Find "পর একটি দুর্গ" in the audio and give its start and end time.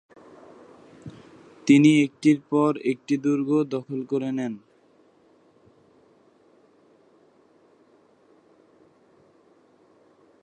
2.51-3.49